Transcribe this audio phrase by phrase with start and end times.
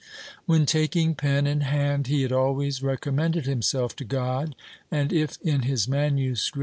[0.47, 4.55] When taking pen in hand he had always recommended himself to God
[4.89, 6.51] and, if in his MSS.